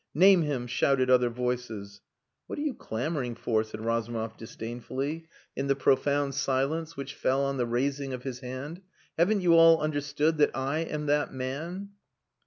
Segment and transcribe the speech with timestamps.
[0.15, 2.01] "Name him!" shouted other voices.
[2.47, 7.57] "What are you clamouring for?" said Razumov disdainfully, in the profound silence which fell on
[7.57, 8.81] the raising of his hand.
[9.19, 11.89] "Haven't you all understood that I am that man?"